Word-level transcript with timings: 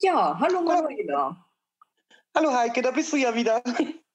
Ja, 0.00 0.38
hallo 0.38 0.62
Manuela. 0.62 1.36
Hallo 2.34 2.52
Heike, 2.52 2.82
da 2.82 2.90
bist 2.90 3.12
du 3.12 3.16
ja 3.16 3.34
wieder. 3.34 3.62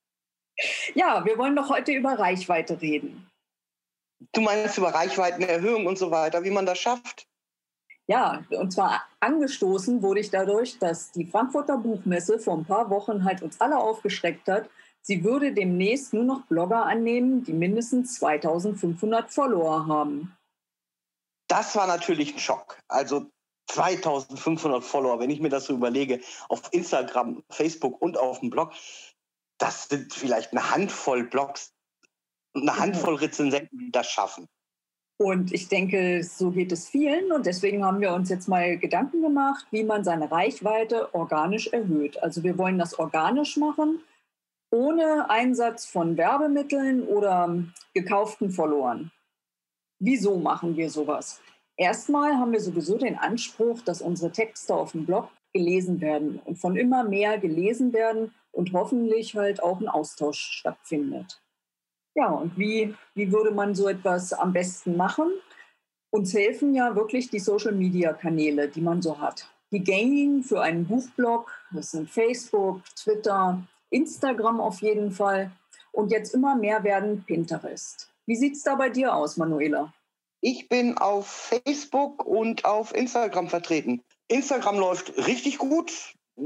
Ja, 0.95 1.23
wir 1.25 1.37
wollen 1.37 1.55
doch 1.55 1.69
heute 1.69 1.91
über 1.91 2.17
Reichweite 2.17 2.79
reden. 2.81 3.29
Du 4.31 4.41
meinst 4.41 4.77
über 4.77 4.93
Reichweitenerhöhung 4.93 5.85
und 5.85 5.97
so 5.97 6.11
weiter, 6.11 6.43
wie 6.43 6.51
man 6.51 6.65
das 6.65 6.79
schafft? 6.79 7.27
Ja, 8.07 8.43
und 8.49 8.71
zwar 8.71 9.03
angestoßen 9.19 10.01
wurde 10.01 10.19
ich 10.19 10.29
dadurch, 10.29 10.77
dass 10.79 11.11
die 11.11 11.25
Frankfurter 11.25 11.77
Buchmesse 11.77 12.39
vor 12.39 12.57
ein 12.57 12.65
paar 12.65 12.89
Wochen 12.89 13.23
halt 13.23 13.41
uns 13.41 13.59
alle 13.61 13.77
aufgeschreckt 13.77 14.47
hat. 14.47 14.69
Sie 15.01 15.23
würde 15.23 15.53
demnächst 15.53 16.13
nur 16.13 16.23
noch 16.23 16.45
Blogger 16.45 16.85
annehmen, 16.85 17.43
die 17.43 17.53
mindestens 17.53 18.15
2500 18.15 19.31
Follower 19.31 19.87
haben. 19.87 20.35
Das 21.47 21.75
war 21.75 21.87
natürlich 21.87 22.33
ein 22.33 22.39
Schock. 22.39 22.77
Also 22.87 23.29
2500 23.73 24.83
Follower, 24.83 25.19
wenn 25.19 25.29
ich 25.29 25.39
mir 25.39 25.49
das 25.49 25.65
so 25.65 25.73
überlege, 25.73 26.19
auf 26.49 26.61
Instagram, 26.71 27.43
Facebook 27.49 28.01
und 28.01 28.17
auf 28.17 28.39
dem 28.39 28.49
Blog, 28.49 28.71
das 29.57 29.87
sind 29.89 30.13
vielleicht 30.13 30.51
eine 30.51 30.71
Handvoll 30.71 31.23
Blogs, 31.23 31.73
eine 32.53 32.77
Handvoll 32.77 33.15
Rezensenten, 33.15 33.79
die 33.79 33.91
das 33.91 34.09
schaffen. 34.09 34.47
Und 35.17 35.53
ich 35.53 35.69
denke, 35.69 36.23
so 36.23 36.51
geht 36.51 36.71
es 36.71 36.89
vielen. 36.89 37.31
Und 37.31 37.45
deswegen 37.45 37.85
haben 37.85 38.01
wir 38.01 38.13
uns 38.13 38.29
jetzt 38.29 38.47
mal 38.47 38.77
Gedanken 38.77 39.21
gemacht, 39.21 39.65
wie 39.71 39.83
man 39.83 40.03
seine 40.03 40.31
Reichweite 40.31 41.13
organisch 41.13 41.67
erhöht. 41.67 42.21
Also 42.21 42.43
wir 42.43 42.57
wollen 42.57 42.77
das 42.77 42.97
organisch 42.97 43.57
machen, 43.57 44.01
ohne 44.71 45.29
Einsatz 45.29 45.85
von 45.85 46.17
Werbemitteln 46.17 47.03
oder 47.03 47.55
gekauften 47.93 48.51
Followern. 48.51 49.11
Wieso 49.99 50.37
machen 50.37 50.75
wir 50.75 50.89
sowas? 50.89 51.39
Erstmal 51.77 52.37
haben 52.37 52.51
wir 52.51 52.61
sowieso 52.61 52.97
den 52.97 53.17
Anspruch, 53.17 53.81
dass 53.81 54.01
unsere 54.01 54.31
Texte 54.31 54.75
auf 54.75 54.91
dem 54.91 55.05
Blog 55.05 55.29
gelesen 55.53 56.01
werden 56.01 56.39
und 56.45 56.57
von 56.57 56.75
immer 56.75 57.03
mehr 57.03 57.37
gelesen 57.37 57.93
werden 57.93 58.33
und 58.51 58.73
hoffentlich 58.73 59.35
halt 59.35 59.61
auch 59.61 59.79
ein 59.79 59.87
Austausch 59.87 60.39
stattfindet. 60.39 61.41
Ja, 62.15 62.29
und 62.29 62.57
wie, 62.57 62.93
wie 63.15 63.31
würde 63.31 63.51
man 63.51 63.73
so 63.73 63.87
etwas 63.87 64.33
am 64.33 64.53
besten 64.53 64.95
machen? 64.95 65.31
Uns 66.11 66.33
helfen 66.33 66.75
ja 66.75 66.95
wirklich 66.95 67.31
die 67.31 67.39
Social-Media-Kanäle, 67.39 68.67
die 68.67 68.81
man 68.81 69.01
so 69.01 69.19
hat. 69.19 69.49
Die 69.71 69.83
gängigen 69.83 70.43
für 70.43 70.61
einen 70.61 70.85
Buchblog, 70.85 71.51
das 71.71 71.91
sind 71.91 72.07
Facebook, 72.07 72.83
Twitter, 72.95 73.63
Instagram 73.89 74.59
auf 74.59 74.81
jeden 74.83 75.11
Fall. 75.11 75.51
Und 75.91 76.11
jetzt 76.11 76.35
immer 76.35 76.55
mehr 76.55 76.83
werden 76.83 77.23
Pinterest. 77.23 78.11
Wie 78.27 78.35
sieht 78.35 78.53
es 78.53 78.63
da 78.63 78.75
bei 78.75 78.89
dir 78.89 79.15
aus, 79.15 79.37
Manuela? 79.37 79.91
Ich 80.45 80.67
bin 80.67 80.97
auf 80.97 81.25
Facebook 81.25 82.25
und 82.25 82.65
auf 82.65 82.93
Instagram 82.93 83.47
vertreten. 83.47 84.03
Instagram 84.27 84.77
läuft 84.77 85.15
richtig 85.25 85.57
gut. 85.57 85.93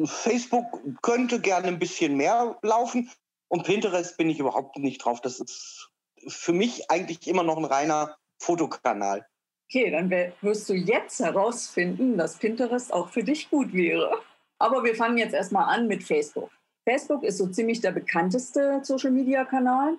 Facebook 0.06 0.80
könnte 1.02 1.42
gerne 1.42 1.70
ein 1.70 1.80
bisschen 1.80 2.16
mehr 2.16 2.60
laufen. 2.62 3.10
Und 3.48 3.64
Pinterest 3.64 4.16
bin 4.16 4.30
ich 4.30 4.38
überhaupt 4.38 4.78
nicht 4.78 5.04
drauf. 5.04 5.20
Das 5.22 5.40
ist 5.40 5.90
für 6.28 6.54
mich 6.54 6.92
eigentlich 6.92 7.28
immer 7.28 7.42
noch 7.42 7.58
ein 7.58 7.66
reiner 7.66 8.16
Fotokanal. 8.40 9.26
Okay, 9.68 9.90
dann 9.90 10.12
wirst 10.42 10.70
du 10.70 10.76
jetzt 10.76 11.20
herausfinden, 11.20 12.20
dass 12.20 12.38
Pinterest 12.38 12.94
auch 12.94 13.10
für 13.10 13.24
dich 13.24 13.50
gut 13.50 13.74
wäre. 13.74 14.12
Aber 14.60 14.84
wir 14.84 14.94
fangen 14.94 15.18
jetzt 15.18 15.34
erstmal 15.34 15.74
an 15.74 15.88
mit 15.88 16.04
Facebook. 16.04 16.52
Facebook 16.88 17.24
ist 17.24 17.40
so 17.40 17.48
ziemlich 17.48 17.82
der 17.82 17.94
bekannteste 17.94 18.82
Social-Media-Kanal. 18.84 19.98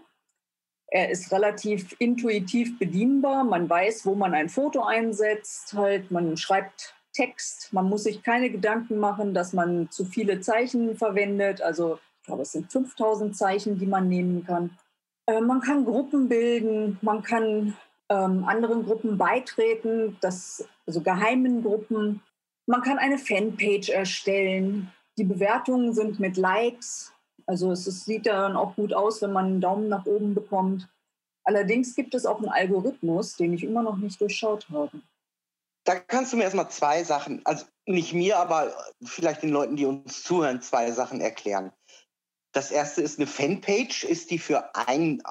Er 0.90 1.10
ist 1.10 1.30
relativ 1.32 1.94
intuitiv 1.98 2.78
bedienbar. 2.78 3.44
Man 3.44 3.68
weiß, 3.68 4.06
wo 4.06 4.14
man 4.14 4.34
ein 4.34 4.48
Foto 4.48 4.84
einsetzt. 4.84 5.74
Halt, 5.74 6.10
man 6.10 6.36
schreibt 6.36 6.94
Text. 7.12 7.72
Man 7.72 7.88
muss 7.88 8.04
sich 8.04 8.22
keine 8.22 8.50
Gedanken 8.50 8.98
machen, 8.98 9.34
dass 9.34 9.52
man 9.52 9.90
zu 9.90 10.04
viele 10.04 10.40
Zeichen 10.40 10.96
verwendet. 10.96 11.60
Also 11.60 11.98
glaube, 12.28 12.42
es 12.42 12.52
sind 12.52 12.70
5000 12.70 13.36
Zeichen, 13.36 13.78
die 13.78 13.86
man 13.86 14.08
nehmen 14.08 14.44
kann. 14.44 14.70
Äh, 15.26 15.40
man 15.40 15.60
kann 15.60 15.84
Gruppen 15.84 16.28
bilden, 16.28 16.98
man 17.02 17.22
kann 17.22 17.76
ähm, 18.08 18.44
anderen 18.44 18.84
Gruppen 18.84 19.18
beitreten, 19.18 20.16
das, 20.20 20.66
also 20.86 21.00
geheimen 21.00 21.62
Gruppen. 21.64 22.22
Man 22.66 22.82
kann 22.82 22.98
eine 22.98 23.18
Fanpage 23.18 23.88
erstellen. 23.88 24.92
Die 25.16 25.24
Bewertungen 25.24 25.92
sind 25.92 26.20
mit 26.20 26.36
Likes. 26.36 27.12
Also 27.48 27.72
es, 27.72 27.86
es 27.86 28.04
sieht 28.04 28.26
ja 28.26 28.42
dann 28.42 28.56
auch 28.56 28.76
gut 28.76 28.92
aus, 28.92 29.22
wenn 29.22 29.32
man 29.32 29.46
einen 29.46 29.60
Daumen 29.60 29.88
nach 29.88 30.04
oben 30.04 30.34
bekommt. 30.34 30.86
Allerdings 31.44 31.94
gibt 31.94 32.14
es 32.14 32.26
auch 32.26 32.38
einen 32.38 32.50
Algorithmus, 32.50 33.36
den 33.36 33.54
ich 33.54 33.64
immer 33.64 33.82
noch 33.82 33.96
nicht 33.96 34.20
durchschaut 34.20 34.68
habe. 34.70 35.00
Da 35.84 35.98
kannst 35.98 36.32
du 36.32 36.36
mir 36.36 36.42
erstmal 36.42 36.70
zwei 36.70 37.02
Sachen, 37.04 37.40
also 37.46 37.64
nicht 37.86 38.12
mir, 38.12 38.38
aber 38.38 38.76
vielleicht 39.02 39.42
den 39.42 39.48
Leuten, 39.48 39.76
die 39.76 39.86
uns 39.86 40.22
zuhören, 40.22 40.60
zwei 40.60 40.92
Sachen 40.92 41.22
erklären. 41.22 41.72
Das 42.52 42.70
erste 42.70 43.00
ist 43.00 43.18
eine 43.18 43.26
Fanpage. 43.26 44.04
Ist 44.04 44.30
die 44.30 44.38
für 44.38 44.74
einen 44.74 45.22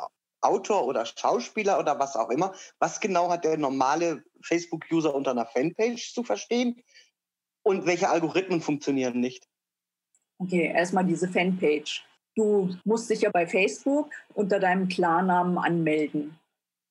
Autor 0.42 0.88
oder 0.88 1.06
Schauspieler 1.06 1.78
oder 1.78 2.00
was 2.00 2.16
auch 2.16 2.32
immer? 2.32 2.56
Was 2.80 3.00
genau 3.00 3.30
hat 3.30 3.44
der 3.44 3.58
normale 3.58 4.24
Facebook-User 4.42 5.14
unter 5.14 5.32
einer 5.32 5.46
Fanpage 5.46 6.16
zu 6.16 6.24
verstehen? 6.24 6.82
Und 7.62 7.86
welche 7.86 8.10
Algorithmen 8.10 8.62
funktionieren 8.62 9.20
nicht? 9.20 9.48
Okay, 10.40 10.72
erstmal 10.74 11.06
diese 11.06 11.28
Fanpage. 11.28 12.07
Du 12.38 12.70
musst 12.86 13.10
dich 13.10 13.22
ja 13.22 13.32
bei 13.32 13.48
Facebook 13.48 14.12
unter 14.36 14.60
deinem 14.60 14.88
Klarnamen 14.88 15.58
anmelden. 15.58 16.38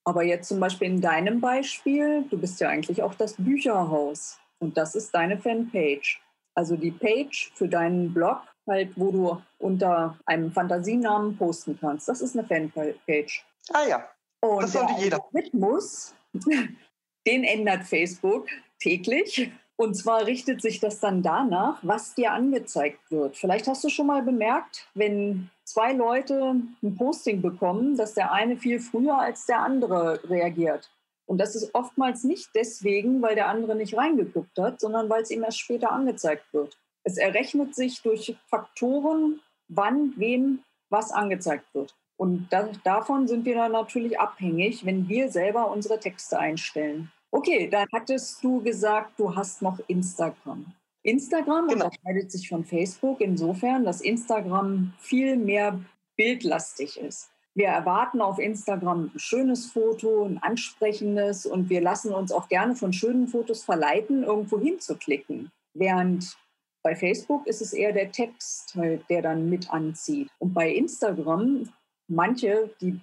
Aber 0.05 0.25
jetzt 0.25 0.49
zum 0.49 0.59
Beispiel 0.59 0.89
in 0.89 1.01
deinem 1.01 1.41
Beispiel, 1.41 2.25
du 2.29 2.37
bist 2.37 2.61
ja 2.61 2.69
eigentlich 2.69 3.03
auch 3.03 3.15
das 3.15 3.35
Bücherhaus 3.39 4.41
und 4.59 4.77
das 4.77 4.97
ist 4.97 5.15
deine 5.15 5.39
Fanpage. 5.39 6.21
Also 6.57 6.77
die 6.77 6.91
Page 6.91 7.53
für 7.55 7.69
deinen 7.69 8.13
Blog 8.13 8.41
halt, 8.67 8.91
wo 8.97 9.13
du 9.13 9.43
unter 9.59 10.19
einem 10.27 10.51
Fantasienamen 10.51 11.37
posten 11.37 11.79
kannst. 11.81 12.09
Das 12.09 12.21
ist 12.21 12.37
eine 12.37 12.47
Fanpage. 12.47 13.45
Ah 13.73 13.87
ja. 13.89 14.09
Und 14.41 14.65
das 14.65 14.73
sollte 14.73 14.95
jeder. 14.99 15.23
Algorithmus, 15.23 16.15
den 17.27 17.45
ändert 17.45 17.85
Facebook 17.85 18.49
täglich. 18.81 19.51
Und 19.79 19.95
zwar 19.95 20.27
richtet 20.27 20.63
sich 20.63 20.81
das 20.81 21.01
dann 21.01 21.23
danach, 21.23 21.79
was 21.83 22.15
dir 22.15 22.33
angezeigt 22.33 23.11
wird. 23.11 23.37
Vielleicht 23.37 23.69
hast 23.69 23.85
du 23.85 23.91
schon 23.91 24.07
mal 24.07 24.23
bemerkt, 24.23 24.89
wenn 24.95 25.51
zwei 25.65 25.93
Leute 25.93 26.57
ein 26.83 26.97
Posting 26.97 27.43
bekommen, 27.43 27.97
dass 27.97 28.15
der 28.15 28.33
eine 28.33 28.57
viel 28.57 28.81
früher 28.81 29.19
als 29.19 29.45
der 29.45 29.61
andere 29.61 30.21
reagiert. 30.31 30.91
Und 31.27 31.39
das 31.39 31.57
ist 31.57 31.75
oftmals 31.75 32.25
nicht 32.25 32.51
deswegen, 32.55 33.21
weil 33.21 33.35
der 33.35 33.49
andere 33.49 33.75
nicht 33.75 33.97
reingeguckt 33.97 34.57
hat, 34.59 34.81
sondern 34.81 35.11
weil 35.11 35.23
es 35.23 35.31
ihm 35.31 35.43
erst 35.43 35.59
später 35.59 35.93
angezeigt 35.93 36.45
wird. 36.53 36.79
Es 37.05 37.19
errechnet 37.19 37.75
sich 37.75 38.01
durch 38.03 38.35
Faktoren, 38.47 39.41
wann, 39.69 40.15
wem 40.17 40.61
was 40.89 41.11
angezeigt 41.11 41.67
wird. 41.75 41.95
Und 42.17 42.49
da, 42.51 42.71
davon 42.85 43.29
sind 43.29 43.45
wir 43.45 43.57
dann 43.57 43.73
natürlich 43.73 44.19
abhängig, 44.19 44.87
wenn 44.87 45.09
wir 45.09 45.31
selber 45.31 45.71
unsere 45.71 46.01
Texte 46.01 46.39
einstellen. 46.39 47.11
Okay, 47.31 47.69
dann 47.69 47.87
hattest 47.93 48.43
du 48.43 48.63
gesagt, 48.63 49.19
du 49.19 49.35
hast 49.35 49.63
noch 49.63 49.79
Instagram. 49.89 50.67
Instagram 51.03 51.69
genau. 51.69 51.85
unterscheidet 51.87 52.33
sich 52.33 52.49
von 52.49 52.65
Facebook 52.65 53.21
insofern, 53.21 53.85
dass 53.85 54.01
Instagram 54.01 54.93
viel 54.99 55.37
mehr 55.37 55.81
bildlastig 56.17 56.99
ist. 56.99 57.31
Wir 57.55 57.69
erwarten 57.69 58.21
auf 58.21 58.39
Instagram 58.39 59.13
ein 59.15 59.19
schönes 59.19 59.67
Foto, 59.67 60.25
ein 60.25 60.39
ansprechendes 60.43 61.47
und 61.47 61.71
wir 61.71 61.81
lassen 61.81 62.13
uns 62.13 62.33
auch 62.33 62.49
gerne 62.49 62.75
von 62.75 62.93
schönen 62.93 63.29
Fotos 63.29 63.65
verleiten, 63.65 64.25
irgendwo 64.25 64.61
hinzuklicken. 64.61 65.51
Während 65.73 66.37
bei 66.83 66.95
Facebook 66.95 67.47
ist 67.47 67.63
es 67.63 67.73
eher 67.73 67.93
der 67.93 68.13
Text, 68.13 68.75
halt, 68.75 69.09
der 69.09 69.23
dann 69.23 69.49
mit 69.49 69.71
anzieht. 69.71 70.29
Und 70.39 70.55
bei 70.55 70.71
Instagram, 70.71 71.69
manche, 72.09 72.71
die 72.81 73.01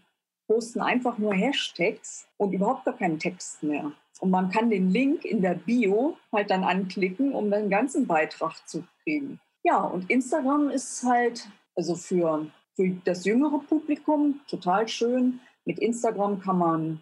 posten 0.48 0.82
einfach 0.82 1.18
nur 1.18 1.34
Hashtags 1.34 2.28
und 2.38 2.54
überhaupt 2.54 2.86
gar 2.86 2.96
keinen 2.96 3.20
Text 3.20 3.64
mehr. 3.64 3.92
Und 4.24 4.32
man 4.32 4.50
kann 4.50 4.70
den 4.70 4.90
Link 4.90 5.26
in 5.26 5.42
der 5.42 5.56
Bio 5.56 6.16
halt 6.32 6.50
dann 6.50 6.64
anklicken, 6.64 7.36
um 7.36 7.52
den 7.52 7.70
ganzen 7.70 8.08
Beitrag 8.08 8.56
zu 8.66 8.86
kriegen. 9.04 9.42
Ja, 9.66 9.84
und 9.84 10.10
Instagram 10.10 10.70
ist 10.70 11.04
halt, 11.04 11.50
also 11.76 11.96
für, 11.96 12.48
für 12.78 12.90
das 13.04 13.26
jüngere 13.26 13.60
Publikum 13.60 14.40
total 14.48 14.88
schön. 14.88 15.42
Mit 15.66 15.78
Instagram 15.78 16.40
kann 16.40 16.58
man 16.58 17.02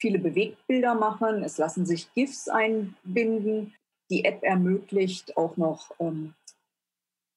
viele 0.00 0.18
Bewegtbilder 0.18 0.94
machen. 0.94 1.42
Es 1.42 1.58
lassen 1.58 1.84
sich 1.84 2.10
GIFs 2.14 2.48
einbinden. 2.48 3.74
Die 4.10 4.24
App 4.24 4.42
ermöglicht 4.42 5.36
auch 5.36 5.58
noch 5.58 5.90
ähm, 6.00 6.32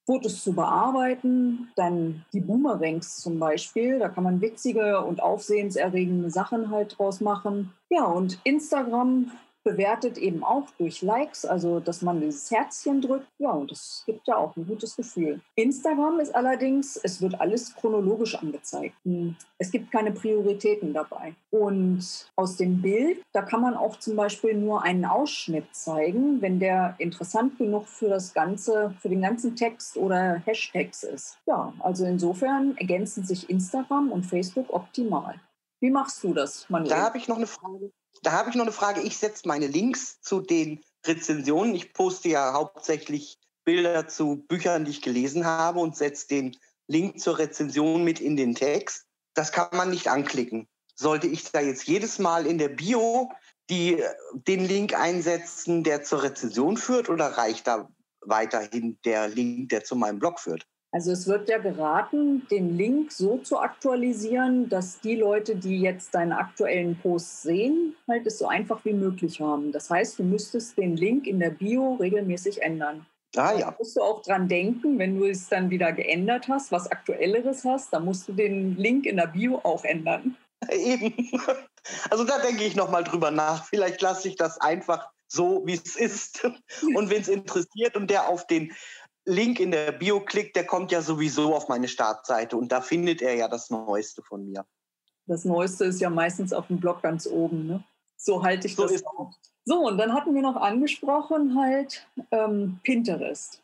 Fotos 0.05 0.43
zu 0.43 0.53
bearbeiten, 0.53 1.69
dann 1.75 2.23
die 2.31 2.39
Boomerangs 2.39 3.17
zum 3.17 3.39
Beispiel. 3.39 3.97
Da 3.97 4.09
kann 4.09 4.23
man 4.23 4.39
witzige 4.39 5.01
und 5.01 5.21
aufsehenserregende 5.21 6.29
Sachen 6.29 6.69
halt 6.69 6.97
draus 6.97 7.21
machen. 7.21 7.71
Ja, 7.89 8.05
und 8.05 8.39
Instagram 8.43 9.31
bewertet 9.65 10.17
eben 10.17 10.43
auch 10.43 10.69
durch 10.77 11.01
Likes, 11.01 11.43
also 11.43 11.81
dass 11.81 12.01
man 12.01 12.21
dieses 12.21 12.49
Herzchen 12.49 13.01
drückt. 13.01 13.27
Ja, 13.39 13.51
und 13.51 13.71
das 13.71 14.03
gibt 14.05 14.25
ja 14.27 14.37
auch 14.37 14.55
ein 14.55 14.65
gutes 14.65 14.95
Gefühl. 14.95 15.41
Instagram 15.55 16.19
ist 16.19 16.33
allerdings, 16.33 16.95
es 16.97 17.21
wird 17.21 17.41
alles 17.41 17.75
chronologisch 17.75 18.35
angezeigt. 18.35 18.95
Hm, 19.03 19.35
es 19.57 19.71
gibt 19.71 19.91
keine 19.91 20.11
Prioritäten 20.11 20.93
dabei. 20.93 21.35
Und 21.49 22.29
aus 22.35 22.55
dem 22.55 22.81
Bild, 22.81 23.21
da 23.33 23.41
kann 23.41 23.61
man 23.61 23.75
auch 23.75 23.97
zum 23.97 24.15
Beispiel 24.15 24.53
nur 24.53 24.83
einen 24.83 25.03
Ausschnitt 25.03 25.65
zeigen, 25.75 26.41
wenn 26.41 26.59
der 26.59 26.95
interessant 26.99 27.57
genug 27.57 27.87
für 27.87 28.07
das 28.07 28.33
Ganze, 28.33 28.93
für 29.01 29.09
den 29.09 29.21
ganzen 29.21 29.55
Text 29.55 29.97
oder 29.97 30.41
Hashtags 30.45 31.03
ist. 31.03 31.39
Ja, 31.47 31.73
also 31.79 32.05
insofern 32.05 32.77
ergänzen 32.77 33.25
sich 33.25 33.49
Instagram 33.49 34.11
und 34.11 34.25
Facebook 34.25 34.71
optimal. 34.71 35.41
Wie 35.81 35.89
machst 35.89 36.23
du 36.23 36.33
das, 36.33 36.69
Manuel? 36.69 36.89
Da 36.89 37.01
habe 37.01 37.17
ich 37.17 37.27
noch 37.27 37.37
eine 37.37 37.47
Frage. 37.47 37.91
Da 38.21 38.31
habe 38.31 38.49
ich 38.49 38.55
noch 38.55 38.63
eine 38.63 38.71
Frage. 38.71 39.01
Ich 39.01 39.17
setze 39.17 39.47
meine 39.47 39.67
Links 39.67 40.19
zu 40.21 40.41
den 40.41 40.83
Rezensionen. 41.05 41.75
Ich 41.75 41.93
poste 41.93 42.29
ja 42.29 42.53
hauptsächlich 42.53 43.37
Bilder 43.63 44.07
zu 44.07 44.37
Büchern, 44.47 44.85
die 44.85 44.91
ich 44.91 45.01
gelesen 45.01 45.45
habe 45.45 45.79
und 45.79 45.95
setze 45.95 46.27
den 46.27 46.57
Link 46.87 47.19
zur 47.19 47.39
Rezension 47.39 48.03
mit 48.03 48.19
in 48.19 48.37
den 48.37 48.55
Text. 48.55 49.05
Das 49.33 49.51
kann 49.51 49.69
man 49.71 49.89
nicht 49.89 50.07
anklicken. 50.07 50.67
Sollte 50.95 51.27
ich 51.27 51.51
da 51.51 51.59
jetzt 51.59 51.87
jedes 51.87 52.19
Mal 52.19 52.45
in 52.45 52.57
der 52.57 52.69
Bio 52.69 53.31
die, 53.69 54.01
den 54.33 54.65
Link 54.65 54.93
einsetzen, 54.93 55.83
der 55.83 56.03
zur 56.03 56.23
Rezension 56.23 56.77
führt, 56.77 57.09
oder 57.09 57.25
reicht 57.37 57.67
da 57.67 57.89
weiterhin 58.21 58.99
der 59.03 59.27
Link, 59.27 59.69
der 59.69 59.83
zu 59.83 59.95
meinem 59.95 60.19
Blog 60.19 60.39
führt? 60.39 60.67
Also 60.95 61.11
es 61.11 61.27
wird 61.27 61.49
ja 61.49 61.57
geraten, 61.57 62.47
den 62.49 62.77
Link 62.77 63.11
so 63.11 63.37
zu 63.39 63.59
aktualisieren, 63.59 64.69
dass 64.69 65.01
die 65.01 65.17
Leute, 65.17 65.57
die 65.57 65.81
jetzt 65.81 66.15
deine 66.15 66.37
aktuellen 66.37 66.97
Posts 66.97 67.41
sehen, 67.41 67.97
halt 68.07 68.25
es 68.25 68.37
so 68.37 68.47
einfach 68.47 68.79
wie 68.85 68.93
möglich 68.93 69.41
haben. 69.41 69.73
Das 69.73 69.89
heißt, 69.89 70.17
du 70.17 70.23
müsstest 70.23 70.77
den 70.77 70.95
Link 70.95 71.27
in 71.27 71.39
der 71.39 71.49
Bio 71.49 71.95
regelmäßig 71.95 72.61
ändern. 72.61 73.05
Ah, 73.35 73.51
ja. 73.51 73.71
Da 73.71 73.75
musst 73.77 73.97
du 73.97 74.01
auch 74.01 74.21
dran 74.21 74.47
denken, 74.47 74.97
wenn 74.97 75.19
du 75.19 75.25
es 75.25 75.49
dann 75.49 75.69
wieder 75.69 75.91
geändert 75.91 76.47
hast, 76.47 76.71
was 76.71 76.89
Aktuelleres 76.89 77.65
hast, 77.65 77.91
dann 77.91 78.05
musst 78.05 78.29
du 78.29 78.31
den 78.31 78.77
Link 78.77 79.05
in 79.05 79.17
der 79.17 79.27
Bio 79.27 79.59
auch 79.63 79.83
ändern. 79.83 80.37
Eben. 80.71 81.13
Also 82.09 82.23
da 82.23 82.39
denke 82.39 82.63
ich 82.63 82.77
nochmal 82.77 83.03
drüber 83.03 83.31
nach. 83.31 83.65
Vielleicht 83.65 84.01
lasse 84.01 84.29
ich 84.29 84.37
das 84.37 84.61
einfach 84.61 85.09
so, 85.27 85.61
wie 85.65 85.73
es 85.73 85.97
ist. 85.97 86.47
Und 86.95 87.09
wenn 87.09 87.21
es 87.21 87.27
interessiert 87.27 87.97
und 87.97 88.09
der 88.09 88.29
auf 88.29 88.47
den 88.47 88.71
Link 89.25 89.59
in 89.59 89.71
der 89.71 89.91
Bio 89.91 90.19
klickt, 90.19 90.55
der 90.55 90.65
kommt 90.65 90.91
ja 90.91 91.01
sowieso 91.01 91.55
auf 91.55 91.67
meine 91.67 91.87
Startseite 91.87 92.57
und 92.57 92.71
da 92.71 92.81
findet 92.81 93.21
er 93.21 93.35
ja 93.35 93.47
das 93.47 93.69
Neueste 93.69 94.21
von 94.21 94.45
mir. 94.45 94.65
Das 95.27 95.45
Neueste 95.45 95.85
ist 95.85 95.99
ja 95.99 96.09
meistens 96.09 96.53
auf 96.53 96.67
dem 96.67 96.79
Blog 96.79 97.01
ganz 97.01 97.25
oben. 97.25 97.65
Ne? 97.65 97.83
So 98.17 98.43
halte 98.43 98.67
ich 98.67 98.75
so 98.75 98.87
das 98.87 99.05
auch. 99.05 99.31
So, 99.65 99.87
und 99.87 99.97
dann 99.97 100.13
hatten 100.13 100.35
wir 100.35 100.43
noch 100.43 100.57
angesprochen 100.57 101.59
halt 101.59 102.07
ähm, 102.31 102.79
Pinterest. 102.83 103.63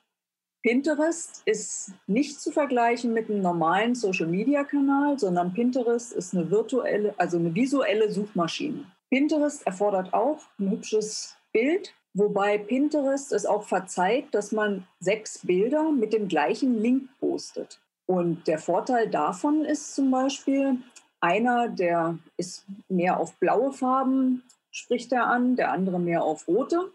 Pinterest 0.64 1.44
ist 1.46 1.92
nicht 2.08 2.40
zu 2.40 2.52
vergleichen 2.52 3.14
mit 3.14 3.30
einem 3.30 3.42
normalen 3.42 3.96
Social-Media-Kanal, 3.96 5.18
sondern 5.20 5.54
Pinterest 5.54 6.12
ist 6.12 6.34
eine 6.34 6.50
virtuelle, 6.50 7.14
also 7.18 7.38
eine 7.38 7.54
visuelle 7.54 8.12
Suchmaschine. 8.12 8.86
Pinterest 9.10 9.66
erfordert 9.66 10.14
auch 10.14 10.40
ein 10.60 10.72
hübsches 10.72 11.36
Bild, 11.52 11.94
Wobei 12.14 12.58
Pinterest 12.58 13.32
es 13.32 13.46
auch 13.46 13.64
verzeiht, 13.64 14.34
dass 14.34 14.52
man 14.52 14.86
sechs 15.00 15.46
Bilder 15.46 15.92
mit 15.92 16.12
dem 16.14 16.28
gleichen 16.28 16.82
Link 16.82 17.10
postet. 17.20 17.80
Und 18.06 18.48
der 18.48 18.60
Vorteil 18.60 19.10
davon 19.10 19.64
ist 19.64 19.96
zum 19.96 20.12
Beispiel, 20.12 20.78
einer, 21.22 21.70
der 21.70 22.18
ist 22.36 22.66
mehr 22.90 23.20
auf 23.20 23.36
blaue 23.36 23.72
Farben, 23.72 24.44
spricht 24.72 25.14
er 25.14 25.28
an, 25.28 25.56
der 25.56 25.72
andere 25.72 26.00
mehr 26.00 26.24
auf 26.24 26.48
rote. 26.48 26.92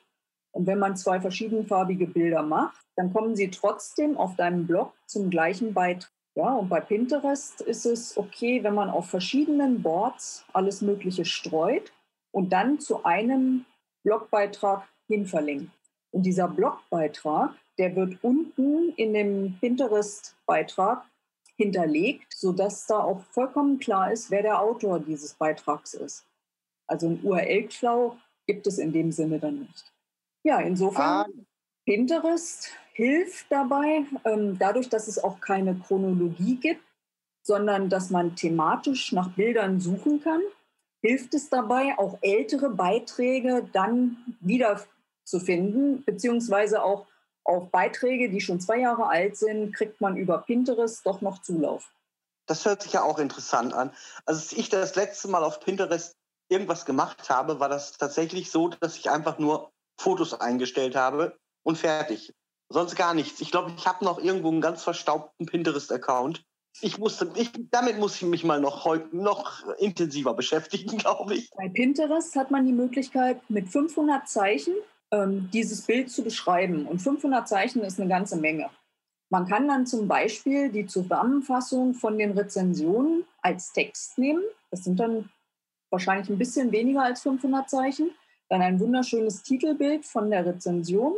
Und 0.53 0.67
wenn 0.67 0.79
man 0.79 0.97
zwei 0.97 1.21
verschiedenfarbige 1.21 2.07
Bilder 2.07 2.43
macht, 2.43 2.85
dann 2.97 3.13
kommen 3.13 3.37
sie 3.37 3.51
trotzdem 3.51 4.17
auf 4.17 4.37
deinem 4.37 4.67
Blog 4.67 4.93
zum 5.07 5.31
gleichen 5.31 5.73
Beitrag. 5.73 6.11
Ja, 6.35 6.53
und 6.53 6.69
bei 6.69 6.81
Pinterest 6.81 7.63
ist 7.63 7.87
es 7.87 8.19
okay, 8.19 8.63
wenn 8.63 8.75
man 8.75 8.91
auf 8.91 9.09
verschiedenen 9.09 9.83
Boards 9.83 10.45
alles 10.53 10.83
Mögliche 10.83 11.25
streut 11.25 11.93
und 12.31 12.53
dann 12.53 12.79
zu 12.79 13.05
einem 13.05 13.65
Blogbeitrag 14.03 14.87
hin 15.09 15.27
verlinkt. 15.27 15.71
Und 16.11 16.23
dieser 16.23 16.49
Blogbeitrag, 16.49 17.55
der 17.79 17.95
wird 17.95 18.23
unten 18.23 18.93
in 18.97 19.13
dem 19.15 19.59
Pinterest-Beitrag 19.61 21.05
hinterlegt, 21.57 22.35
sodass 22.35 22.87
da 22.87 23.01
auch 23.01 23.23
vollkommen 23.31 23.79
klar 23.79 24.13
ist, 24.13 24.31
wer 24.31 24.43
der 24.43 24.61
Autor 24.61 25.01
dieses 25.01 25.35
Beitrags 25.35 25.95
ist. 25.95 26.25
Also 26.87 27.09
ein 27.09 27.21
URL-Klau 27.23 28.17
gibt 28.47 28.67
es 28.67 28.79
in 28.79 28.93
dem 28.93 29.13
Sinne 29.13 29.39
dann 29.39 29.61
nicht. 29.61 29.93
Ja, 30.45 30.61
insofern, 30.61 31.03
ah. 31.03 31.27
Pinterest 31.85 32.71
hilft 32.93 33.47
dabei, 33.51 34.05
ähm, 34.25 34.59
dadurch, 34.59 34.89
dass 34.89 35.09
es 35.09 35.23
auch 35.23 35.41
keine 35.41 35.75
Chronologie 35.77 36.57
gibt, 36.57 36.83
sondern 37.43 37.89
dass 37.89 38.11
man 38.11 38.35
thematisch 38.35 39.13
nach 39.13 39.31
Bildern 39.35 39.81
suchen 39.81 40.21
kann, 40.21 40.41
hilft 41.03 41.35
es 41.35 41.49
dabei, 41.49 41.97
auch 41.99 42.19
ältere 42.23 42.71
Beiträge 42.71 43.69
dann 43.73 44.17
wieder 44.41 44.81
zu 45.27 45.41
finden, 45.41 46.05
beziehungsweise 46.05 46.83
auch 46.83 47.07
auf 47.45 47.71
Beiträge, 47.71 48.31
die 48.31 48.41
schon 48.41 48.61
zwei 48.61 48.79
Jahre 48.79 49.07
alt 49.07 49.37
sind, 49.37 49.75
kriegt 49.75 50.01
man 50.01 50.17
über 50.17 50.39
Pinterest 50.39 51.05
doch 51.05 51.21
noch 51.21 51.43
Zulauf. 51.43 51.91
Das 52.47 52.65
hört 52.65 52.83
sich 52.83 52.93
ja 52.93 53.03
auch 53.03 53.19
interessant 53.19 53.75
an. 53.75 53.93
Als 54.25 54.53
ich 54.53 54.69
das 54.69 54.95
letzte 54.95 55.29
Mal 55.29 55.45
auf 55.45 55.61
Pinterest 55.61 56.17
irgendwas 56.49 56.85
gemacht 56.85 57.29
habe, 57.29 57.59
war 57.61 57.69
das 57.69 57.93
tatsächlich 57.93 58.51
so, 58.51 58.69
dass 58.69 58.97
ich 58.97 59.11
einfach 59.11 59.39
nur 59.39 59.71
Fotos 59.99 60.35
eingestellt 60.41 60.95
habe 60.95 61.37
und 61.65 61.77
fertig. 61.77 62.33
Sonst 62.69 62.97
gar 62.97 63.15
nichts. 63.15 63.41
Ich 63.41 63.51
glaube, 63.51 63.73
ich 63.77 63.87
habe 63.87 64.05
noch 64.05 64.19
irgendwo 64.19 64.49
einen 64.49 64.61
ganz 64.61 64.83
verstaubten 64.83 65.47
Pinterest-Account. 65.47 66.43
Ich 66.81 66.99
musste, 66.99 67.31
ich, 67.37 67.51
damit 67.71 67.99
muss 67.99 68.17
ich 68.17 68.23
mich 68.23 68.45
mal 68.45 68.61
noch, 68.61 68.85
heute, 68.85 69.17
noch 69.17 69.65
intensiver 69.79 70.35
beschäftigen, 70.35 70.99
glaube 70.99 71.35
ich. 71.35 71.51
Bei 71.57 71.69
Pinterest 71.69 72.35
hat 72.37 72.51
man 72.51 72.67
die 72.67 72.73
Möglichkeit, 72.73 73.41
mit 73.49 73.69
500 73.69 74.29
Zeichen 74.29 74.75
ähm, 75.11 75.49
dieses 75.53 75.83
Bild 75.83 76.11
zu 76.11 76.23
beschreiben. 76.23 76.87
Und 76.87 77.01
500 77.01 77.49
Zeichen 77.49 77.83
ist 77.83 78.01
eine 78.01 78.09
ganze 78.09 78.37
Menge. 78.37 78.71
Man 79.29 79.47
kann 79.47 79.67
dann 79.67 79.87
zum 79.87 80.07
Beispiel 80.07 80.71
die 80.71 80.87
Zusammenfassung 80.87 81.95
von 81.95 82.17
den 82.17 82.33
Rezensionen 82.33 83.25
als 83.43 83.73
Text 83.73 84.19
nehmen. 84.19 84.43
Das 84.71 84.85
sind 84.85 85.01
dann 85.01 85.31
wahrscheinlich 85.91 86.29
ein 86.29 86.39
bisschen 86.39 86.71
weniger 86.71 87.03
als 87.03 87.23
500 87.23 87.69
Zeichen. 87.69 88.11
Dann 88.49 88.63
ein 88.63 88.79
wunderschönes 88.79 89.43
Titelbild 89.43 90.05
von 90.05 90.31
der 90.31 90.47
Rezension. 90.47 91.15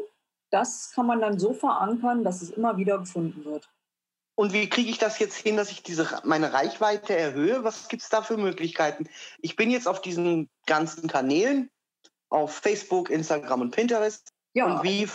Das 0.50 0.92
kann 0.94 1.06
man 1.06 1.20
dann 1.20 1.38
so 1.38 1.52
verankern, 1.52 2.24
dass 2.24 2.40
es 2.40 2.50
immer 2.50 2.78
wieder 2.78 2.98
gefunden 2.98 3.44
wird. 3.44 3.68
Und 4.34 4.52
wie 4.52 4.68
kriege 4.68 4.88
ich 4.88 4.98
das 4.98 5.18
jetzt 5.18 5.34
hin, 5.34 5.56
dass 5.56 5.70
ich 5.70 5.82
diese, 5.82 6.08
meine 6.24 6.52
Reichweite 6.52 7.14
erhöhe? 7.14 7.64
Was 7.64 7.88
gibt 7.88 8.02
es 8.02 8.08
da 8.08 8.22
für 8.22 8.36
Möglichkeiten? 8.36 9.08
Ich 9.42 9.56
bin 9.56 9.68
jetzt 9.68 9.88
auf 9.88 10.00
diesen 10.00 10.48
ganzen 10.64 11.08
Kanälen, 11.08 11.70
auf 12.30 12.54
Facebook, 12.54 13.10
Instagram 13.10 13.62
und 13.62 13.70
Pinterest. 13.70 14.32
Ja. 14.54 14.66
Und 14.66 14.82
wie 14.82 15.08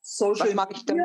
Social 0.00 0.48
was 0.48 0.54
mag 0.54 0.70
ich 0.72 0.84
dann 0.84 1.00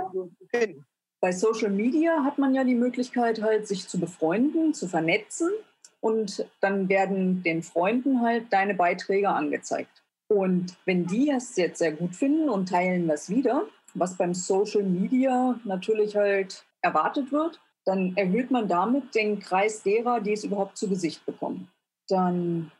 finden? 0.50 0.86
Bei 1.20 1.32
Social 1.32 1.70
Media 1.70 2.24
hat 2.24 2.38
man 2.38 2.56
ja 2.56 2.64
die 2.64 2.76
Möglichkeit, 2.76 3.42
halt 3.42 3.68
sich 3.68 3.88
zu 3.88 4.00
befreunden, 4.00 4.74
zu 4.74 4.88
vernetzen 4.88 5.52
und 6.00 6.48
dann 6.62 6.90
werden 6.90 7.44
den 7.44 7.62
Freunden 7.62 8.22
halt 8.22 8.52
deine 8.52 8.74
Beiträge 8.74 9.30
angezeigt. 9.30 10.02
Und 10.28 10.78
wenn 10.86 11.06
die 11.06 11.30
es 11.30 11.56
jetzt 11.58 11.80
sehr 11.80 11.92
gut 11.92 12.16
finden 12.16 12.50
und 12.50 12.70
teilen 12.70 13.08
das 13.08 13.30
wieder, 13.30 13.68
was 13.94 14.18
beim 14.18 14.34
Social 14.34 14.84
Media 14.84 15.60
natürlich 15.64 16.16
halt 16.16 16.66
erwartet 16.82 17.32
wird, 17.32 17.60
dann 17.86 18.16
erhöht 18.16 18.50
man 18.52 18.68
damit 18.68 19.14
den 19.14 19.40
Kreis 19.40 19.84
derer, 19.84 20.22
die 20.22 20.34
es 20.34 20.44
überhaupt 20.44 20.78
zu 20.78 20.88
Gesicht 20.88 21.26
bekommen. 21.26 21.70
Dann 22.08 22.72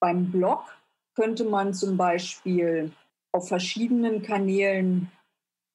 beim 0.00 0.30
Blog 0.30 0.64
könnte 1.14 1.44
man 1.44 1.74
zum 1.74 1.96
Beispiel 1.96 2.92
auf 3.32 3.48
verschiedenen 3.48 4.22
Kanälen 4.22 5.10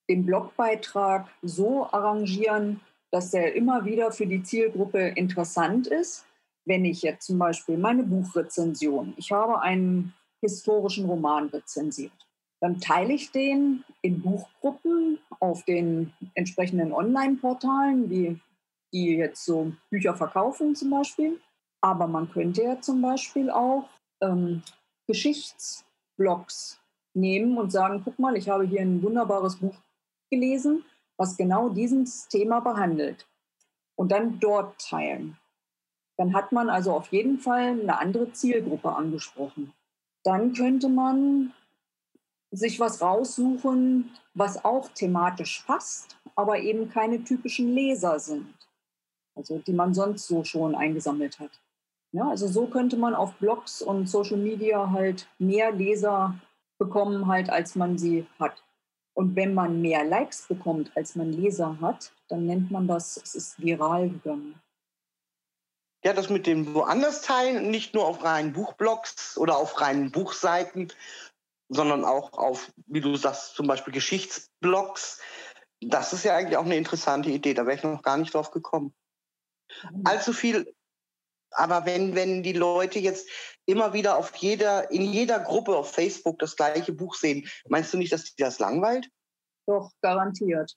den 0.10 0.26
Blogbeitrag 0.26 1.28
so 1.42 1.86
arrangieren, 1.86 2.80
dass 3.12 3.34
er 3.34 3.56
immer 3.56 3.86
wieder 3.86 4.12
für 4.12 4.28
die 4.28 4.44
Zielgruppe 4.44 5.00
interessant 5.00 5.88
ist. 5.88 6.26
Wenn 6.66 6.86
ich 6.86 7.02
jetzt 7.02 7.28
zum 7.28 7.38
Beispiel 7.38 7.78
meine 7.78 8.04
Buchrezension, 8.04 9.14
ich 9.18 9.32
habe 9.32 9.62
einen 9.62 10.14
historischen 10.42 11.06
Roman 11.06 11.48
rezensiert, 11.48 12.12
dann 12.60 12.80
teile 12.80 13.14
ich 13.14 13.32
den 13.32 13.84
in 14.02 14.22
Buchgruppen 14.22 15.20
auf 15.40 15.64
den 15.64 16.14
entsprechenden 16.34 16.92
Online-Portalen, 16.92 18.10
wie 18.10 18.40
die 18.94 19.16
jetzt 19.16 19.46
so 19.46 19.72
Bücher 19.90 20.16
verkaufen 20.16 20.76
zum 20.76 20.90
Beispiel. 20.90 21.40
Aber 21.82 22.08
man 22.08 22.32
könnte 22.32 22.64
ja 22.64 22.82
zum 22.82 23.02
Beispiel 23.02 23.50
auch 23.50 23.88
ähm, 24.22 24.64
Geschichtsblogs 25.08 26.80
nehmen 27.14 27.58
und 27.58 27.72
sagen, 27.72 28.02
guck 28.04 28.20
mal, 28.20 28.38
ich 28.38 28.50
habe 28.50 28.66
hier 28.66 28.82
ein 28.82 29.02
wunderbares 29.02 29.58
Buch 29.58 29.76
gelesen, 30.30 30.84
was 31.18 31.38
genau 31.38 31.70
dieses 31.70 32.28
Thema 32.28 32.60
behandelt. 32.60 33.28
Und 33.96 34.12
dann 34.12 34.40
dort 34.40 34.80
teilen. 34.80 35.38
Dann 36.18 36.36
hat 36.36 36.52
man 36.52 36.70
also 36.70 36.94
auf 36.94 37.12
jeden 37.12 37.40
Fall 37.40 37.80
eine 37.80 38.00
andere 38.00 38.32
Zielgruppe 38.32 38.96
angesprochen. 38.96 39.74
Dann 40.24 40.54
könnte 40.54 40.90
man 40.90 41.54
sich 42.52 42.80
was 42.80 43.02
raussuchen, 43.02 44.12
was 44.34 44.64
auch 44.64 44.90
thematisch 44.90 45.64
passt, 45.66 46.18
aber 46.36 46.60
eben 46.60 46.90
keine 46.90 47.24
typischen 47.24 47.74
Leser 47.74 48.20
sind, 48.20 48.54
also 49.36 49.60
die 49.60 49.74
man 49.74 49.94
sonst 49.94 50.28
so 50.28 50.44
schon 50.44 50.76
eingesammelt 50.76 51.40
hat. 51.40 51.60
Ja, 52.14 52.30
also 52.30 52.48
so 52.48 52.68
könnte 52.68 52.98
man 52.98 53.14
auf 53.14 53.34
Blogs 53.36 53.82
und 53.82 54.08
Social 54.08 54.38
Media 54.38 54.92
halt 54.92 55.28
mehr 55.40 55.72
Leser 55.72 56.40
bekommen, 56.80 57.28
halt, 57.28 57.50
als 57.50 57.76
man 57.76 57.98
sie 57.98 58.26
hat. 58.40 58.64
Und 59.14 59.36
wenn 59.36 59.54
man 59.54 59.82
mehr 59.82 60.04
Likes 60.04 60.48
bekommt, 60.48 60.96
als 60.96 61.16
man 61.16 61.34
Leser 61.34 61.82
hat, 61.82 62.14
dann 62.28 62.46
nennt 62.46 62.72
man 62.72 62.88
das, 62.88 63.18
es 63.18 63.36
ist 63.36 63.60
viral 63.60 64.10
gegangen. 64.10 64.62
Ja, 66.06 66.14
das 66.14 66.30
mit 66.30 66.46
dem 66.46 66.74
woanders 66.76 67.24
teilen, 67.24 67.72
nicht 67.72 67.94
nur 67.94 68.06
auf 68.06 68.24
reinen 68.24 68.54
Buchblogs 68.54 69.38
oder 69.38 69.58
auf 69.58 69.82
reinen 69.82 70.12
Buchseiten, 70.12 70.94
sondern 71.70 72.06
auch 72.06 72.34
auf, 72.34 72.72
wie 72.86 73.02
du 73.02 73.16
sagst, 73.16 73.56
zum 73.56 73.68
Beispiel 73.68 73.94
Geschichtsblogs. 73.94 75.20
Das 75.82 76.14
ist 76.14 76.24
ja 76.24 76.36
eigentlich 76.36 76.58
auch 76.58 76.66
eine 76.66 76.78
interessante 76.78 77.30
Idee. 77.30 77.54
Da 77.54 77.66
wäre 77.66 77.76
ich 77.76 77.84
noch 77.84 78.04
gar 78.04 78.18
nicht 78.18 78.34
drauf 78.34 78.52
gekommen. 78.52 78.94
Mhm. 79.92 80.04
Allzu 80.06 80.34
viel, 80.34 80.74
aber 81.52 81.86
wenn, 81.86 82.16
wenn 82.16 82.44
die 82.44 82.54
Leute 82.54 83.00
jetzt 83.00 83.28
immer 83.66 83.94
wieder 83.94 84.18
auf 84.18 84.36
jeder, 84.36 84.92
in 84.92 85.02
jeder 85.02 85.40
Gruppe 85.40 85.76
auf 85.76 85.92
Facebook 85.92 86.40
das 86.40 86.56
gleiche 86.56 86.94
Buch 86.94 87.16
sehen, 87.16 87.48
meinst 87.68 87.94
du 87.94 87.98
nicht, 87.98 88.12
dass 88.12 88.26
die 88.26 88.44
das 88.44 88.60
langweilt? 88.60 89.10
Doch, 89.68 89.92
garantiert. 90.02 90.74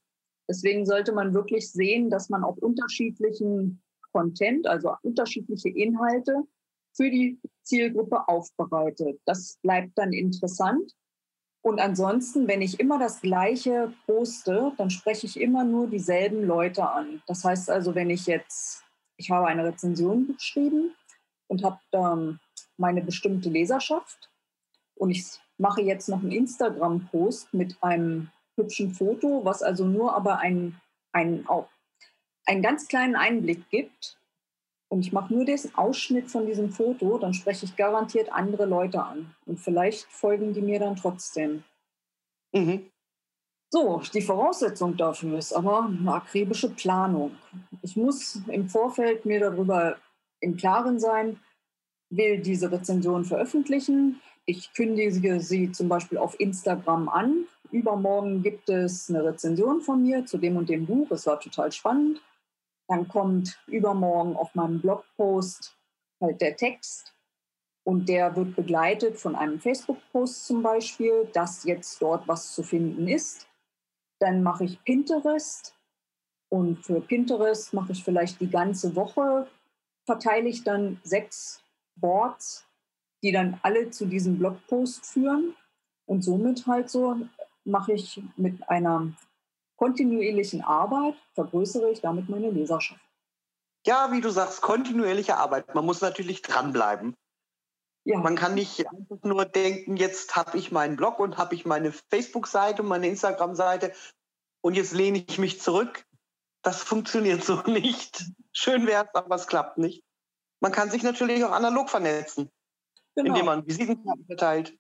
Deswegen 0.49 0.85
sollte 0.85 1.13
man 1.13 1.33
wirklich 1.33 1.71
sehen, 1.71 2.11
dass 2.11 2.29
man 2.29 2.43
auf 2.43 2.59
unterschiedlichen 2.59 3.83
Content, 4.13 4.67
also 4.67 4.95
unterschiedliche 5.03 5.69
Inhalte 5.69 6.43
für 6.97 7.11
die 7.11 7.41
Zielgruppe 7.63 8.27
aufbereitet. 8.29 9.21
Das 9.25 9.59
bleibt 9.63 9.93
dann 9.97 10.13
interessant. 10.13 10.93
Und 11.63 11.79
ansonsten, 11.79 12.49
wenn 12.49 12.63
ich 12.63 12.81
immer 12.81 12.99
das 12.99 13.21
Gleiche 13.21 13.93
poste, 14.07 14.73
dann 14.79 14.91
spreche 14.91 15.27
ich 15.27 15.39
immer 15.39 15.63
nur 15.63 15.89
dieselben 15.89 16.45
Leute 16.45 16.89
an. 16.89 17.23
Das 17.27 17.45
heißt 17.45 17.71
also, 17.71 17.95
wenn 17.95 18.11
ich 18.11 18.27
jetzt, 18.27 18.83
ich 19.21 19.31
habe 19.31 19.47
eine 19.47 19.65
Rezension 19.65 20.35
geschrieben 20.35 20.95
und 21.47 21.63
habe 21.63 21.79
dann 21.91 22.41
meine 22.79 23.03
bestimmte 23.03 23.51
Leserschaft 23.51 24.31
und 24.95 25.11
ich 25.11 25.39
mache 25.59 25.83
jetzt 25.83 26.09
noch 26.09 26.21
einen 26.21 26.33
Instagram-Post 26.33 27.53
mit 27.53 27.77
einem 27.83 28.31
hübschen 28.57 28.95
Foto, 28.95 29.45
was 29.45 29.63
also 29.63 29.85
nur 29.85 30.15
aber 30.15 30.39
einen, 30.39 30.81
einen, 31.13 31.47
auch 31.47 31.69
einen 32.47 32.63
ganz 32.63 32.89
kleinen 32.89 33.15
Einblick 33.15 33.69
gibt 33.69 34.19
und 34.89 35.01
ich 35.05 35.13
mache 35.13 35.35
nur 35.35 35.45
den 35.45 35.59
Ausschnitt 35.75 36.31
von 36.31 36.47
diesem 36.47 36.71
Foto, 36.71 37.19
dann 37.19 37.35
spreche 37.35 37.67
ich 37.67 37.77
garantiert 37.77 38.33
andere 38.33 38.65
Leute 38.65 39.03
an. 39.05 39.35
Und 39.47 39.61
vielleicht 39.61 40.05
folgen 40.05 40.53
die 40.53 40.63
mir 40.63 40.81
dann 40.81 40.97
trotzdem. 40.97 41.63
Mhm. 42.53 42.91
So, 43.73 44.03
die 44.13 44.23
Voraussetzung 44.23 44.97
dafür 44.97 45.39
ist 45.39 45.53
aber 45.53 45.85
eine 45.85 46.13
akribische 46.13 46.71
Planung. 46.71 47.37
Ich 47.83 47.97
muss 47.97 48.41
im 48.49 48.69
Vorfeld 48.69 49.25
mir 49.25 49.39
darüber 49.39 49.97
im 50.41 50.57
Klaren 50.57 50.99
sein, 50.99 51.39
will 52.11 52.41
diese 52.41 52.73
Rezension 52.73 53.25
veröffentlichen. 53.25 54.21
Ich 54.45 54.75
kündige 54.75 55.41
sie 55.41 55.71
zum 55.71 55.89
Beispiel 55.89 56.19
auf 56.19 56.39
Instagram 56.41 57.09
an. 57.09 57.47
Übermorgen 57.71 58.43
gibt 58.43 58.69
es 58.69 59.09
eine 59.09 59.23
Rezension 59.23 59.81
von 59.81 60.03
mir 60.03 60.27
zu 60.27 60.39
dem 60.39 60.57
und 60.57 60.69
dem 60.69 60.87
Buch. 60.87 61.09
Es 61.13 61.27
war 61.29 61.39
total 61.39 61.71
spannend. 61.71 62.21
Dann 62.89 63.07
kommt 63.07 63.57
übermorgen 63.69 64.35
auf 64.35 64.53
meinem 64.57 64.81
Blogpost 64.81 65.77
halt 66.21 66.41
der 66.41 66.57
Text 66.57 67.15
und 67.85 68.09
der 68.09 68.35
wird 68.35 68.57
begleitet 68.57 69.17
von 69.17 69.37
einem 69.37 69.61
Facebook-Post 69.61 70.47
zum 70.47 70.61
Beispiel, 70.61 71.29
dass 71.33 71.63
jetzt 71.63 72.03
dort 72.03 72.27
was 72.27 72.53
zu 72.53 72.65
finden 72.65 73.07
ist. 73.07 73.47
Dann 74.21 74.43
mache 74.43 74.65
ich 74.65 74.83
Pinterest 74.85 75.75
und 76.49 76.85
für 76.85 77.01
Pinterest 77.01 77.73
mache 77.73 77.93
ich 77.93 78.05
vielleicht 78.05 78.41
die 78.41 78.51
ganze 78.51 78.95
Woche, 78.95 79.49
verteile 80.05 80.49
ich 80.49 80.63
dann 80.63 81.01
sechs 81.03 81.63
Boards, 81.97 82.67
die 83.23 83.33
dann 83.33 83.59
alle 83.63 83.91
zu 83.91 84.07
diesem 84.07 84.39
Blogpost 84.39 85.05
führen. 85.07 85.55
Und 86.07 86.23
somit 86.23 86.67
halt 86.67 86.91
so 86.91 87.17
mache 87.65 87.93
ich 87.93 88.23
mit 88.37 88.69
einer 88.69 89.13
kontinuierlichen 89.77 90.63
Arbeit 90.63 91.15
vergrößere 91.35 91.91
ich 91.91 92.01
damit 92.01 92.29
meine 92.29 92.51
Leserschaft. 92.51 93.01
Ja, 93.87 94.13
wie 94.13 94.21
du 94.21 94.29
sagst, 94.29 94.61
kontinuierliche 94.61 95.39
Arbeit. 95.39 95.75
Man 95.75 95.87
muss 95.87 96.03
natürlich 96.03 96.43
dranbleiben. 96.43 97.15
Ja. 98.05 98.19
Man 98.19 98.37
kann 98.37 98.55
nicht 98.55 98.87
einfach 98.89 99.23
nur 99.23 99.45
denken, 99.45 99.97
jetzt 99.97 100.35
habe 100.35 100.57
ich 100.57 100.73
meinen 100.73 100.97
Blog 100.97 101.19
und 101.19 101.37
habe 101.37 101.55
ich 101.55 101.67
meine 101.67 101.93
Facebook-Seite, 101.93 102.83
meine 102.83 103.09
Instagram-Seite 103.09 103.93
und 104.63 104.75
jetzt 104.75 104.93
lehne 104.93 105.25
ich 105.27 105.39
mich 105.39 105.61
zurück. 105.61 106.07
Das 106.63 106.83
funktioniert 106.83 107.45
so 107.45 107.63
nicht. 107.63 108.25
Schön 108.53 108.87
wäre 108.87 109.05
es, 109.05 109.15
aber 109.15 109.35
es 109.35 109.47
klappt 109.47 109.79
nicht. 109.79 110.03
Man 110.61 110.73
kann 110.73 110.91
sich 110.91 111.03
natürlich 111.03 111.45
auch 111.45 111.53
analog 111.53 111.89
vernetzen, 111.89 112.51
genau. 113.15 113.29
indem 113.29 113.47
man 113.47 113.67
Visitenkarten 113.67 114.27
verteilt 114.27 114.77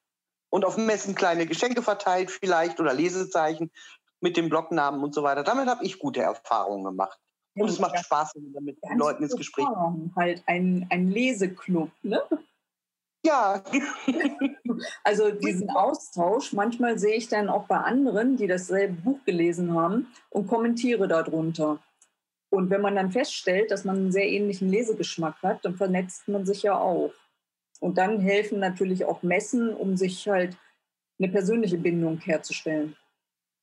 und 0.50 0.64
auf 0.64 0.76
Messen 0.76 1.14
kleine 1.14 1.46
Geschenke 1.46 1.82
verteilt 1.82 2.30
vielleicht 2.30 2.80
oder 2.80 2.92
Lesezeichen 2.92 3.70
mit 4.20 4.36
dem 4.36 4.48
Blognamen 4.48 5.02
und 5.02 5.14
so 5.14 5.22
weiter. 5.22 5.42
Damit 5.42 5.68
habe 5.68 5.84
ich 5.84 5.98
gute 5.98 6.20
Erfahrungen 6.20 6.84
gemacht. 6.84 7.18
Und 7.54 7.68
es 7.68 7.78
macht 7.78 7.98
Spaß, 7.98 8.32
wenn 8.36 8.52
man 8.52 8.64
mit 8.64 8.78
den 8.82 8.98
Leuten 8.98 9.22
ins 9.22 9.36
Gespräch 9.36 9.66
kommt. 9.66 10.14
Halt 10.14 10.42
ein, 10.46 10.86
ein 10.90 11.10
Leseclub, 11.10 11.90
ne? 12.02 12.22
Ja. 13.30 13.62
also 15.04 15.30
diesen 15.30 15.70
Austausch, 15.70 16.52
manchmal 16.52 16.99
sehe 16.99 17.14
ich 17.14 17.28
dann 17.28 17.49
auch 17.49 17.66
bei 17.66 17.76
anderen, 17.76 18.37
die 18.37 18.49
dasselbe 18.49 18.94
Buch 18.94 19.25
gelesen 19.25 19.75
haben 19.75 20.08
und 20.30 20.49
kommentiere 20.49 21.06
darunter. 21.06 21.78
Und 22.50 22.70
wenn 22.70 22.80
man 22.80 22.96
dann 22.96 23.12
feststellt, 23.12 23.70
dass 23.70 23.84
man 23.84 23.96
einen 23.96 24.12
sehr 24.12 24.28
ähnlichen 24.28 24.68
Lesegeschmack 24.68 25.37
hat, 25.42 25.64
dann 25.64 25.76
vernetzt 25.76 26.26
man 26.26 26.44
sich 26.44 26.64
ja 26.64 26.76
auch. 26.76 27.12
Und 27.78 27.99
dann 27.99 28.18
helfen 28.18 28.58
natürlich 28.58 29.04
auch 29.04 29.22
Messen, 29.22 29.72
um 29.72 29.96
sich 29.96 30.28
halt 30.28 30.56
eine 31.20 31.28
persönliche 31.28 31.78
Bindung 31.78 32.18
herzustellen. 32.18 32.96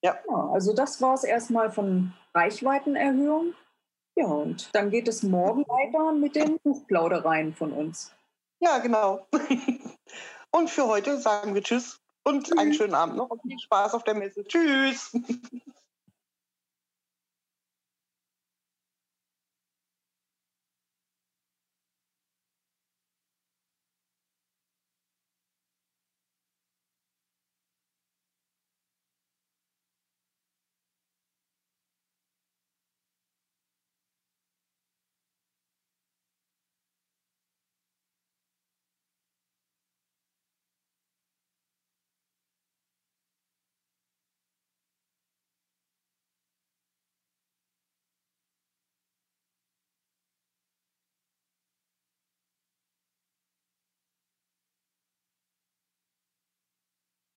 Ja. 0.01 0.17
ja 0.29 0.49
also 0.53 0.73
das 0.73 1.01
war 1.01 1.15
es 1.15 1.25
erstmal 1.25 1.71
von 1.71 2.13
Reichweitenerhöhung. 2.33 3.53
Ja, 4.15 4.27
und 4.27 4.73
dann 4.73 4.89
geht 4.89 5.09
es 5.09 5.23
morgen 5.23 5.65
weiter 5.67 6.13
mit 6.13 6.35
den 6.35 6.57
Buchplaudereien 6.59 7.53
von 7.53 7.73
uns. 7.73 8.16
Ja, 8.59 8.79
genau. 8.79 9.27
Und 10.51 10.69
für 10.69 10.87
heute 10.87 11.19
sagen 11.19 11.53
wir 11.53 11.63
Tschüss 11.63 11.99
und 12.23 12.57
einen 12.57 12.73
schönen 12.73 12.93
Abend 12.93 13.15
noch 13.15 13.29
und 13.29 13.41
viel 13.41 13.59
Spaß 13.59 13.93
auf 13.93 14.03
der 14.03 14.15
Messe. 14.15 14.43
Tschüss. 14.43 15.11